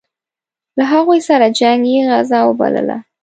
[0.77, 2.97] له هغوی سره جنګ یې غزا وبلله.